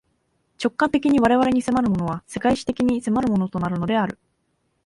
[0.59, 4.17] 直観的に我々に迫るものは、世界史的に迫るものとなるのである。